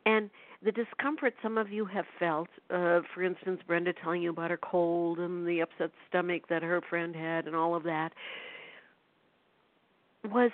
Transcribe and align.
And 0.06 0.30
the 0.64 0.72
discomfort 0.72 1.34
some 1.42 1.58
of 1.58 1.72
you 1.72 1.86
have 1.86 2.06
felt, 2.20 2.48
uh, 2.70 3.02
for 3.14 3.24
instance, 3.24 3.62
Brenda 3.66 3.94
telling 3.94 4.22
you 4.22 4.30
about 4.30 4.52
her 4.52 4.58
cold 4.58 5.20
and 5.20 5.46
the 5.46 5.62
upset 5.62 5.92
stomach 6.08 6.44
that 6.50 6.64
her 6.64 6.82
friend 6.90 7.16
had 7.16 7.48
and 7.48 7.56
all 7.56 7.76
of 7.76 7.84
that, 7.84 8.12
was 10.24 10.52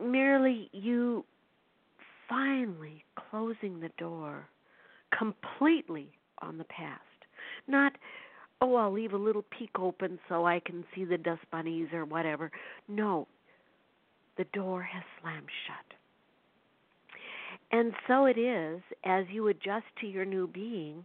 merely 0.00 0.68
you 0.72 1.24
finally 2.28 3.04
closing 3.30 3.80
the 3.80 3.90
door 3.98 4.48
completely 5.16 6.08
on 6.40 6.58
the 6.58 6.64
past. 6.64 7.02
Not, 7.68 7.92
oh, 8.60 8.76
I'll 8.76 8.92
leave 8.92 9.12
a 9.12 9.18
little 9.18 9.44
peek 9.58 9.78
open 9.78 10.18
so 10.28 10.46
I 10.46 10.60
can 10.60 10.84
see 10.94 11.04
the 11.04 11.18
dust 11.18 11.42
bunnies 11.50 11.88
or 11.92 12.04
whatever. 12.04 12.50
No, 12.88 13.26
the 14.36 14.44
door 14.52 14.82
has 14.82 15.02
slammed 15.20 15.48
shut. 15.66 15.95
And 17.76 17.92
so 18.08 18.24
it 18.24 18.38
is, 18.38 18.80
as 19.04 19.26
you 19.30 19.48
adjust 19.48 19.84
to 20.00 20.06
your 20.06 20.24
new 20.24 20.46
being, 20.46 21.04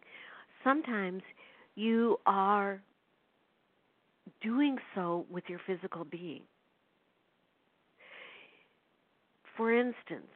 sometimes 0.63 1.21
you 1.75 2.17
are 2.25 2.81
doing 4.41 4.77
so 4.95 5.25
with 5.29 5.43
your 5.49 5.59
physical 5.67 6.05
being. 6.05 6.43
For 9.57 9.77
instance, 9.77 10.31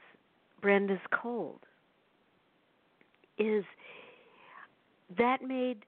Brenda's 0.62 1.00
cold 1.22 1.62
is 3.38 3.64
that 5.18 5.38
made 5.42 5.86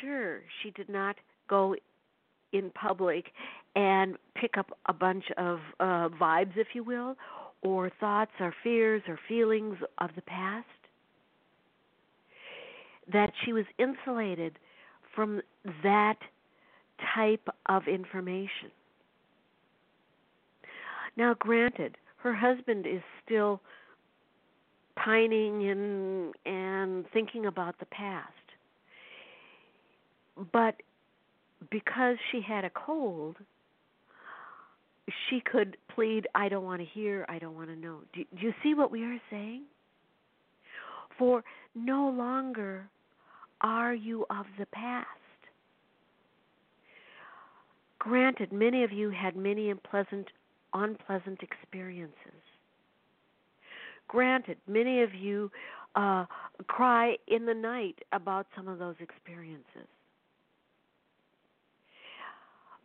sure 0.00 0.42
she 0.62 0.70
did 0.70 0.88
not 0.88 1.16
go 1.48 1.74
in 2.52 2.70
public 2.70 3.32
and 3.74 4.14
pick 4.36 4.56
up 4.56 4.78
a 4.86 4.92
bunch 4.92 5.24
of 5.36 5.58
uh, 5.80 6.08
vibes, 6.20 6.56
if 6.56 6.68
you 6.72 6.84
will, 6.84 7.16
or 7.62 7.90
thoughts 8.00 8.32
or 8.40 8.54
fears 8.62 9.02
or 9.08 9.18
feelings 9.28 9.76
of 9.98 10.10
the 10.14 10.22
past. 10.22 10.66
That 13.12 13.32
she 13.44 13.52
was 13.52 13.64
insulated 13.78 14.58
from 15.14 15.40
that 15.82 16.18
type 17.14 17.48
of 17.66 17.88
information. 17.88 18.70
Now, 21.16 21.34
granted, 21.38 21.96
her 22.18 22.34
husband 22.34 22.86
is 22.86 23.00
still 23.24 23.60
pining 24.96 25.68
and 25.68 26.34
and 26.44 27.04
thinking 27.12 27.46
about 27.46 27.78
the 27.78 27.86
past. 27.86 28.32
But 30.52 30.76
because 31.70 32.16
she 32.30 32.40
had 32.40 32.64
a 32.64 32.70
cold, 32.70 33.36
she 35.28 35.40
could 35.40 35.76
plead, 35.94 36.26
I 36.34 36.48
don't 36.48 36.64
want 36.64 36.80
to 36.80 36.86
hear, 36.86 37.24
I 37.28 37.38
don't 37.38 37.54
want 37.54 37.68
to 37.68 37.76
know. 37.76 38.00
Do, 38.12 38.24
do 38.36 38.46
you 38.46 38.52
see 38.62 38.74
what 38.74 38.90
we 38.90 39.04
are 39.04 39.20
saying? 39.30 39.62
For 41.18 41.42
no 41.74 42.08
longer 42.08 42.88
are 43.60 43.94
you 43.94 44.24
of 44.30 44.46
the 44.58 44.66
past. 44.66 45.06
Granted, 47.98 48.52
many 48.52 48.84
of 48.84 48.92
you 48.92 49.10
had 49.10 49.36
many 49.36 49.70
unpleasant, 49.70 50.28
unpleasant 50.72 51.40
experiences. 51.42 52.14
Granted, 54.06 54.56
many 54.66 55.02
of 55.02 55.14
you 55.14 55.50
uh, 55.96 56.24
cry 56.68 57.16
in 57.26 57.44
the 57.44 57.54
night 57.54 57.98
about 58.12 58.46
some 58.56 58.68
of 58.68 58.78
those 58.78 58.94
experiences. 59.00 59.88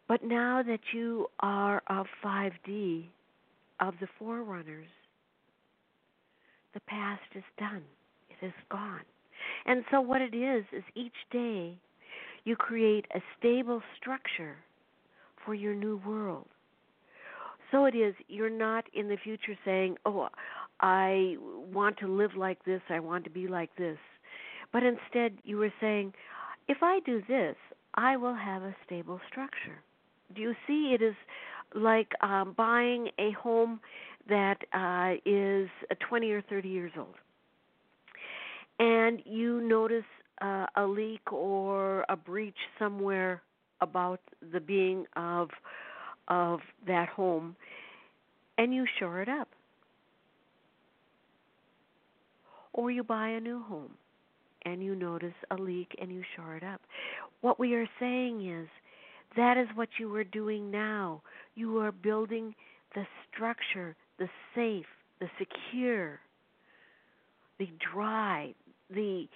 But 0.07 0.23
now 0.23 0.61
that 0.63 0.81
you 0.93 1.27
are 1.39 1.81
of 1.87 2.07
5D, 2.23 3.05
of 3.79 3.95
the 3.99 4.07
forerunners, 4.19 4.87
the 6.73 6.79
past 6.81 7.21
is 7.35 7.43
done. 7.57 7.83
It 8.29 8.45
is 8.45 8.53
gone. 8.69 9.01
And 9.65 9.83
so, 9.91 10.01
what 10.01 10.21
it 10.21 10.35
is, 10.35 10.65
is 10.71 10.83
each 10.95 11.13
day 11.31 11.77
you 12.43 12.55
create 12.55 13.05
a 13.15 13.21
stable 13.37 13.81
structure 13.97 14.57
for 15.45 15.53
your 15.53 15.73
new 15.73 16.01
world. 16.05 16.47
So 17.71 17.85
it 17.85 17.95
is, 17.95 18.13
you're 18.27 18.49
not 18.49 18.85
in 18.93 19.07
the 19.07 19.17
future 19.17 19.57
saying, 19.65 19.97
oh, 20.05 20.29
I 20.79 21.37
want 21.39 21.97
to 21.99 22.07
live 22.07 22.35
like 22.35 22.63
this, 22.65 22.81
I 22.89 22.99
want 22.99 23.23
to 23.23 23.29
be 23.29 23.47
like 23.47 23.75
this. 23.77 23.97
But 24.71 24.83
instead, 24.83 25.39
you 25.43 25.61
are 25.63 25.73
saying, 25.81 26.13
if 26.67 26.77
I 26.81 26.99
do 27.05 27.21
this, 27.27 27.55
I 27.95 28.17
will 28.17 28.35
have 28.35 28.61
a 28.63 28.75
stable 28.85 29.19
structure. 29.27 29.81
Do 30.35 30.41
you 30.41 30.55
see? 30.67 30.93
It 30.93 31.01
is 31.01 31.15
like 31.75 32.11
um, 32.21 32.53
buying 32.57 33.09
a 33.19 33.31
home 33.31 33.79
that 34.29 34.57
uh, 34.73 35.19
is 35.25 35.69
20 36.07 36.31
or 36.31 36.41
30 36.43 36.69
years 36.69 36.91
old. 36.97 37.15
And 38.79 39.21
you 39.25 39.61
notice 39.61 40.03
uh, 40.41 40.65
a 40.75 40.85
leak 40.85 41.31
or 41.31 42.05
a 42.09 42.15
breach 42.15 42.55
somewhere 42.79 43.41
about 43.81 44.19
the 44.51 44.59
being 44.59 45.05
of 45.15 45.49
of 46.29 46.61
that 46.87 47.09
home 47.09 47.55
and 48.57 48.73
you 48.73 48.85
shore 48.97 49.21
it 49.21 49.27
up 49.27 49.49
or 52.71 52.89
you 52.89 53.03
buy 53.03 53.27
a 53.27 53.39
new 53.41 53.61
home 53.63 53.91
and 54.65 54.81
you 54.81 54.95
notice 54.95 55.33
a 55.51 55.55
leak 55.55 55.93
and 56.01 56.11
you 56.11 56.23
shore 56.35 56.55
it 56.55 56.63
up 56.63 56.79
what 57.41 57.59
we 57.59 57.75
are 57.75 57.89
saying 57.99 58.47
is 58.47 58.69
that 59.35 59.57
is 59.57 59.67
what 59.75 59.89
you 59.99 60.13
are 60.15 60.23
doing 60.23 60.69
now 60.71 61.21
you 61.55 61.77
are 61.79 61.91
building 61.91 62.53
the 62.95 63.05
structure 63.31 63.95
the 64.19 64.29
safe 64.55 64.85
the 65.19 65.27
secure 65.37 66.19
the 67.59 67.69
dry 67.91 68.53
the 68.89 69.27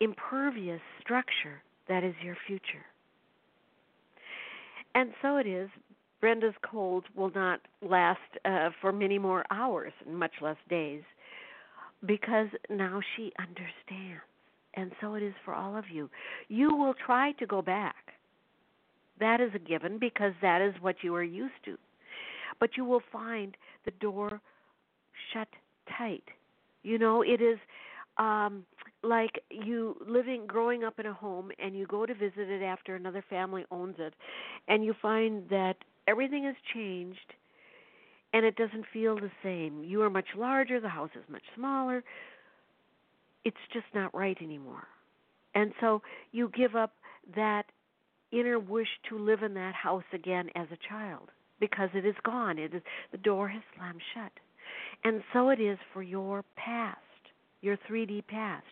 impervious 0.00 0.80
structure 1.00 1.62
that 1.88 2.04
is 2.04 2.14
your 2.22 2.36
future. 2.46 2.84
And 4.94 5.10
so 5.22 5.36
it 5.36 5.46
is. 5.46 5.68
Brenda's 6.20 6.54
cold 6.68 7.04
will 7.14 7.30
not 7.34 7.60
last 7.82 8.20
uh, 8.44 8.70
for 8.80 8.90
many 8.92 9.18
more 9.18 9.44
hours, 9.50 9.92
and 10.06 10.18
much 10.18 10.32
less 10.40 10.56
days, 10.68 11.02
because 12.04 12.48
now 12.70 13.00
she 13.14 13.32
understands. 13.38 14.22
And 14.74 14.92
so 15.00 15.14
it 15.14 15.22
is 15.22 15.34
for 15.44 15.54
all 15.54 15.76
of 15.76 15.84
you. 15.90 16.10
You 16.48 16.74
will 16.74 16.94
try 16.94 17.32
to 17.32 17.46
go 17.46 17.62
back. 17.62 17.96
That 19.20 19.40
is 19.40 19.50
a 19.54 19.58
given 19.58 19.98
because 19.98 20.32
that 20.42 20.60
is 20.60 20.74
what 20.80 20.96
you 21.02 21.14
are 21.14 21.22
used 21.22 21.54
to. 21.64 21.76
But 22.60 22.76
you 22.76 22.84
will 22.84 23.02
find 23.12 23.56
the 23.84 23.90
door 23.92 24.40
shut 25.32 25.48
tight. 25.98 26.24
You 26.82 26.98
know, 26.98 27.22
it 27.22 27.40
is 27.40 27.58
um 28.18 28.64
like 29.02 29.42
you 29.50 29.96
living 30.06 30.46
growing 30.46 30.82
up 30.84 30.98
in 30.98 31.06
a 31.06 31.12
home 31.12 31.50
and 31.58 31.76
you 31.76 31.86
go 31.86 32.06
to 32.06 32.14
visit 32.14 32.48
it 32.48 32.62
after 32.62 32.94
another 32.94 33.22
family 33.28 33.64
owns 33.70 33.96
it 33.98 34.14
and 34.68 34.84
you 34.84 34.94
find 35.00 35.48
that 35.50 35.76
everything 36.08 36.44
has 36.44 36.54
changed 36.72 37.34
and 38.32 38.44
it 38.44 38.56
doesn't 38.56 38.86
feel 38.92 39.16
the 39.16 39.30
same 39.42 39.84
you 39.84 40.02
are 40.02 40.10
much 40.10 40.28
larger 40.36 40.80
the 40.80 40.88
house 40.88 41.10
is 41.14 41.22
much 41.30 41.42
smaller 41.54 42.02
it's 43.44 43.56
just 43.72 43.86
not 43.94 44.14
right 44.14 44.38
anymore 44.40 44.84
and 45.54 45.72
so 45.80 46.02
you 46.32 46.50
give 46.56 46.74
up 46.74 46.94
that 47.34 47.64
inner 48.32 48.58
wish 48.58 48.88
to 49.08 49.18
live 49.18 49.42
in 49.42 49.54
that 49.54 49.74
house 49.74 50.04
again 50.12 50.48
as 50.54 50.68
a 50.72 50.88
child 50.88 51.30
because 51.60 51.88
it 51.94 52.04
is 52.04 52.14
gone 52.24 52.58
it 52.58 52.74
is 52.74 52.82
the 53.12 53.18
door 53.18 53.48
has 53.48 53.62
slammed 53.76 54.02
shut 54.14 54.32
and 55.04 55.22
so 55.32 55.50
it 55.50 55.60
is 55.60 55.78
for 55.92 56.02
your 56.02 56.44
past 56.56 56.98
your 57.60 57.76
3D 57.90 58.26
past. 58.26 58.64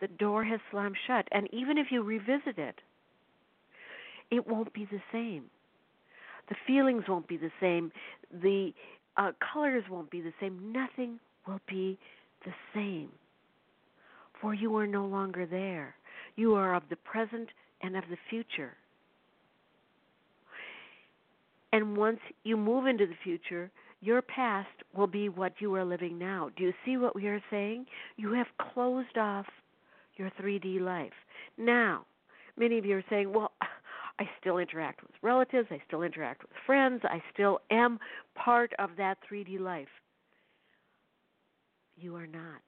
The 0.00 0.08
door 0.08 0.44
has 0.44 0.60
slammed 0.70 0.96
shut. 1.06 1.26
And 1.32 1.48
even 1.52 1.78
if 1.78 1.88
you 1.90 2.02
revisit 2.02 2.58
it, 2.58 2.80
it 4.30 4.46
won't 4.46 4.72
be 4.72 4.86
the 4.90 5.00
same. 5.12 5.44
The 6.48 6.56
feelings 6.66 7.04
won't 7.08 7.28
be 7.28 7.36
the 7.36 7.52
same. 7.60 7.90
The 8.42 8.72
uh, 9.16 9.32
colors 9.52 9.84
won't 9.90 10.10
be 10.10 10.20
the 10.20 10.32
same. 10.40 10.72
Nothing 10.72 11.18
will 11.46 11.60
be 11.68 11.98
the 12.44 12.52
same. 12.74 13.10
For 14.40 14.52
you 14.52 14.76
are 14.76 14.86
no 14.86 15.06
longer 15.06 15.46
there. 15.46 15.94
You 16.36 16.54
are 16.54 16.74
of 16.74 16.82
the 16.90 16.96
present 16.96 17.48
and 17.80 17.96
of 17.96 18.04
the 18.10 18.18
future. 18.28 18.74
And 21.74 21.96
once 21.96 22.20
you 22.44 22.56
move 22.56 22.86
into 22.86 23.04
the 23.04 23.16
future, 23.24 23.68
your 24.00 24.22
past 24.22 24.68
will 24.96 25.08
be 25.08 25.28
what 25.28 25.54
you 25.58 25.74
are 25.74 25.84
living 25.84 26.16
now. 26.16 26.50
Do 26.56 26.62
you 26.62 26.72
see 26.84 26.96
what 26.96 27.16
we 27.16 27.26
are 27.26 27.42
saying? 27.50 27.86
You 28.14 28.32
have 28.32 28.46
closed 28.72 29.18
off 29.18 29.46
your 30.14 30.30
3D 30.40 30.80
life. 30.80 31.10
Now, 31.58 32.06
many 32.56 32.78
of 32.78 32.84
you 32.84 32.96
are 32.98 33.04
saying, 33.10 33.32
well, 33.32 33.50
I 34.20 34.30
still 34.40 34.58
interact 34.58 35.02
with 35.02 35.10
relatives, 35.20 35.66
I 35.72 35.82
still 35.84 36.02
interact 36.02 36.42
with 36.42 36.52
friends, 36.64 37.00
I 37.02 37.20
still 37.32 37.58
am 37.72 37.98
part 38.36 38.72
of 38.78 38.90
that 38.96 39.18
3D 39.28 39.58
life. 39.58 39.88
You 41.96 42.14
are 42.14 42.28
not. 42.28 42.62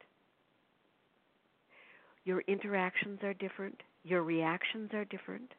Your 2.25 2.41
interactions 2.49 3.21
are 3.23 3.35
different, 3.35 3.81
your 4.03 4.25
reactions 4.25 4.91
are 4.95 5.05
different, 5.05 5.53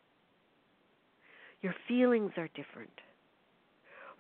your 1.61 1.73
feelings 1.87 2.31
are 2.35 2.49
different 2.49 2.91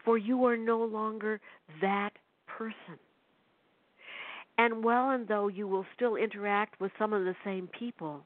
for 0.07 0.17
you 0.17 0.45
are 0.45 0.55
no 0.55 0.79
longer 0.85 1.41
that 1.81 2.11
person. 2.47 2.97
And 4.57 4.81
well 4.81 5.09
and 5.09 5.27
though 5.27 5.49
you 5.49 5.67
will 5.67 5.85
still 5.93 6.15
interact 6.15 6.79
with 6.79 6.93
some 6.97 7.11
of 7.11 7.25
the 7.25 7.35
same 7.43 7.67
people, 7.77 8.21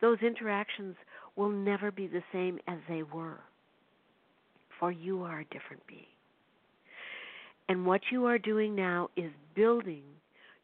those 0.00 0.16
interactions 0.22 0.96
will 1.36 1.50
never 1.50 1.90
be 1.90 2.06
the 2.06 2.22
same 2.32 2.58
as 2.66 2.78
they 2.88 3.02
were. 3.02 3.40
For 4.80 4.90
you 4.90 5.22
are 5.22 5.40
a 5.40 5.44
different 5.44 5.86
being. 5.86 6.06
And 7.68 7.84
what 7.84 8.00
you 8.10 8.24
are 8.24 8.38
doing 8.38 8.74
now 8.74 9.10
is 9.14 9.30
building 9.54 10.04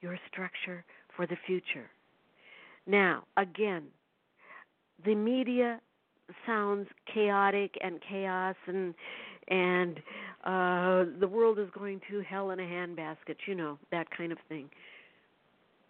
your 0.00 0.18
structure 0.32 0.82
for 1.14 1.26
the 1.26 1.36
future. 1.46 1.90
Now, 2.86 3.24
again, 3.36 3.82
the 5.04 5.14
media 5.14 5.78
sounds 6.46 6.88
chaotic 7.12 7.74
and 7.82 8.00
chaos 8.08 8.56
and 8.66 8.94
and 9.48 10.00
uh 10.44 11.04
the 11.20 11.28
world 11.28 11.58
is 11.58 11.68
going 11.76 12.00
to 12.10 12.20
hell 12.20 12.50
in 12.50 12.60
a 12.60 12.62
handbasket 12.62 13.36
you 13.46 13.54
know 13.54 13.78
that 13.90 14.06
kind 14.16 14.32
of 14.32 14.38
thing. 14.48 14.68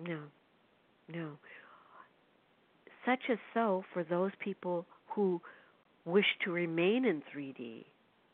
No 0.00 0.20
no. 1.12 1.30
Such 3.06 3.30
as 3.30 3.38
so 3.54 3.84
for 3.92 4.04
those 4.04 4.32
people 4.42 4.84
who 5.06 5.40
wish 6.04 6.26
to 6.44 6.52
remain 6.52 7.04
in 7.04 7.22
3D 7.34 7.84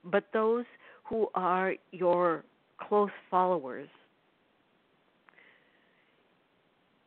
but 0.05 0.25
those 0.33 0.65
who 1.05 1.29
are 1.35 1.75
your 1.93 2.45
close 2.79 3.11
followers 3.31 3.89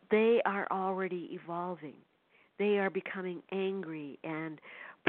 they 0.09 0.41
are 0.45 0.67
already 0.71 1.29
evolving. 1.31 1.95
They 2.59 2.77
are 2.79 2.89
becoming 2.89 3.41
angry 3.51 4.17
and 4.23 4.59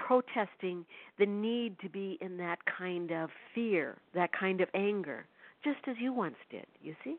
protesting 0.06 0.84
the 1.18 1.26
need 1.26 1.78
to 1.80 1.88
be 1.88 2.18
in 2.20 2.36
that 2.38 2.58
kind 2.78 3.10
of 3.10 3.30
fear, 3.54 3.96
that 4.14 4.30
kind 4.32 4.60
of 4.60 4.68
anger, 4.74 5.26
just 5.64 5.80
as 5.86 5.96
you 6.00 6.12
once 6.12 6.36
did, 6.50 6.66
you 6.82 6.94
see? 7.04 7.16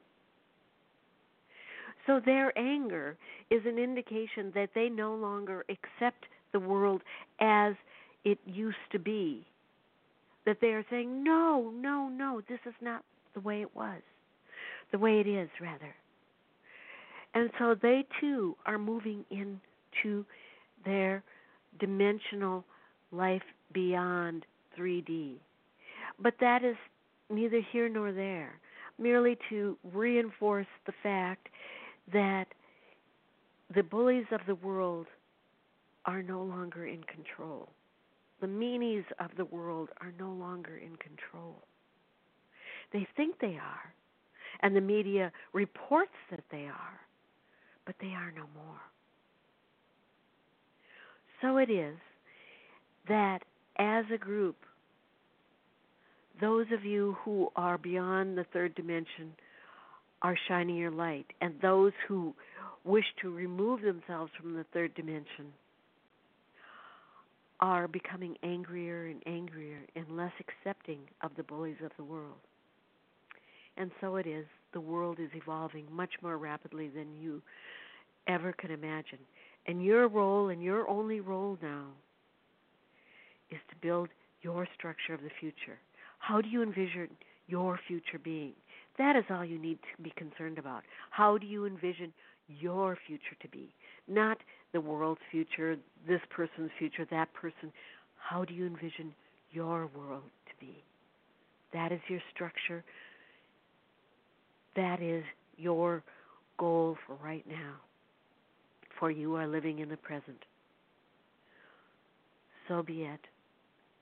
So 2.08 2.20
their 2.26 2.58
anger 2.58 3.18
is 3.52 3.62
an 3.66 3.78
indication 3.78 4.52
that 4.56 4.70
they 4.74 4.90
no 4.90 5.14
longer 5.14 5.66
accept 5.70 6.26
the 6.54 6.60
world 6.60 7.02
as 7.40 7.76
it 8.26 8.40
used 8.46 8.78
to 8.92 9.00
be. 9.00 9.46
That 10.46 10.58
they 10.62 10.70
are 10.70 10.86
saying, 10.90 11.24
no, 11.24 11.72
no, 11.76 12.10
no, 12.10 12.42
this 12.50 12.60
is 12.66 12.74
not 12.82 13.04
the 13.34 13.42
way 13.42 13.62
it 13.62 13.76
was, 13.76 14.02
the 14.92 14.98
way 14.98 15.20
it 15.20 15.28
is, 15.28 15.50
rather. 15.62 15.94
And 17.36 17.52
so 17.60 17.76
they 17.80 18.06
too 18.20 18.56
are 18.66 18.80
moving 18.80 19.24
into 19.30 20.26
their 20.86 21.24
dimensional 21.80 22.66
life 23.12 23.44
beyond 23.74 24.46
3D. 24.78 25.36
But 26.22 26.36
that 26.40 26.64
is 26.64 26.76
neither 27.30 27.62
here 27.72 27.90
nor 27.90 28.12
there, 28.12 28.60
merely 28.98 29.38
to 29.50 29.78
reinforce 29.94 30.68
the 30.86 30.94
fact 31.04 31.48
that 32.12 32.46
the 33.74 33.84
bullies 33.84 34.26
of 34.32 34.42
the 34.48 34.56
world 34.56 35.08
are 36.06 36.24
no 36.24 36.42
longer 36.42 36.88
in 36.88 37.04
control. 37.04 37.70
The 38.42 38.48
meanies 38.48 39.06
of 39.20 39.32
the 39.38 39.46
world 39.46 39.90
are 40.02 40.14
no 40.20 40.32
longer 40.32 40.78
in 40.78 40.96
control. 40.98 41.56
They 42.92 43.08
think 43.16 43.36
they 43.40 43.58
are, 43.58 43.94
and 44.62 44.76
the 44.76 44.82
media 44.82 45.32
reports 45.54 46.12
that 46.32 46.44
they 46.52 46.66
are, 46.66 47.00
but 47.86 47.96
they 48.02 48.14
are 48.14 48.32
no 48.32 48.46
more. 48.56 48.82
So 51.42 51.58
it 51.58 51.70
is 51.70 51.96
that 53.10 53.40
as 53.78 54.06
a 54.14 54.18
group, 54.18 54.56
those 56.40 56.68
of 56.72 56.86
you 56.86 57.18
who 57.24 57.50
are 57.56 57.78
beyond 57.78 58.38
the 58.38 58.46
third 58.54 58.74
dimension 58.76 59.34
are 60.22 60.38
shining 60.48 60.78
your 60.78 60.92
light, 60.92 61.26
and 61.42 61.54
those 61.62 61.92
who 62.08 62.34
wish 62.86 63.06
to 63.22 63.34
remove 63.34 63.82
themselves 63.82 64.32
from 64.40 64.54
the 64.54 64.66
third 64.74 64.94
dimension 64.96 65.54
are 67.60 67.88
becoming 67.88 68.36
angrier 68.42 69.08
and 69.08 69.22
angrier 69.26 69.80
and 69.96 70.06
less 70.16 70.32
accepting 70.40 71.00
of 71.22 71.32
the 71.36 71.44
bullies 71.44 71.76
of 71.84 71.92
the 71.98 72.04
world. 72.04 72.38
And 73.76 73.92
so 74.00 74.16
it 74.16 74.28
is, 74.28 74.46
the 74.74 74.80
world 74.80 75.20
is 75.20 75.30
evolving 75.34 75.86
much 75.92 76.12
more 76.22 76.38
rapidly 76.38 76.88
than 76.90 77.16
you 77.22 77.42
ever 78.28 78.54
could 78.54 78.72
imagine. 78.72 79.20
And 79.68 79.84
your 79.84 80.08
role 80.08 80.50
and 80.50 80.64
your 80.64 80.90
only 80.90 81.20
role 81.20 81.58
now 81.62 81.88
is 83.52 83.60
to 83.70 83.76
build 83.82 84.10
your 84.42 84.68
structure 84.78 85.14
of 85.14 85.22
the 85.22 85.30
future. 85.40 85.78
How 86.20 86.42
do 86.42 86.50
you 86.50 86.62
envision 86.62 87.10
your 87.48 87.80
future 87.88 88.20
being? 88.24 88.54
That 88.98 89.16
is 89.16 89.24
all 89.30 89.46
you 89.46 89.58
need 89.58 89.80
to 89.96 90.04
be 90.04 90.14
concerned 90.16 90.58
about. 90.58 90.84
How 91.12 91.38
do 91.38 91.48
you 91.48 91.66
envision 91.66 92.14
your 92.48 92.98
future 93.08 93.36
to 93.42 93.48
be? 93.48 93.74
Not 94.08 94.38
the 94.74 94.82
world's 94.82 95.22
future, 95.32 95.78
this 96.08 96.22
person's 96.30 96.72
future, 96.78 97.06
that 97.10 97.34
person. 97.34 97.72
How 98.18 98.46
do 98.46 98.54
you 98.54 98.68
envision 98.68 99.14
your 99.52 99.90
world 99.96 100.24
to 100.48 100.66
be? 100.66 100.84
That 101.74 101.92
is 101.92 102.02
your 102.08 102.20
structure. 102.34 102.84
That 104.76 105.02
is 105.02 105.24
your 105.58 106.04
goal 106.58 106.98
for 107.06 107.16
right 107.24 107.46
now. 107.48 107.76
For 109.00 109.10
you 109.10 109.36
are 109.36 109.48
living 109.48 109.80
in 109.80 109.90
the 109.90 109.98
present. 109.98 110.44
So 112.68 112.84
be 112.84 113.04
it. 113.04 113.20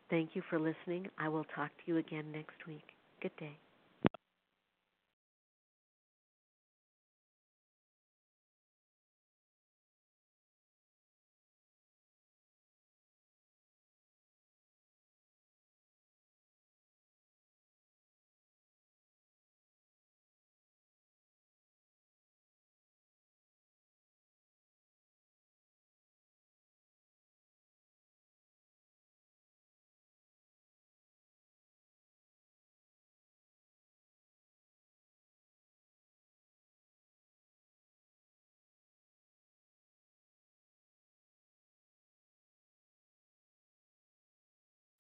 Thank 0.10 0.36
you 0.36 0.42
for 0.50 0.60
listening. 0.60 1.08
I 1.18 1.28
will 1.30 1.44
talk 1.56 1.70
to 1.70 1.84
you 1.86 1.98
again 1.98 2.32
next 2.32 2.66
week. 2.68 2.84
Good 3.22 3.36
day. 3.38 3.58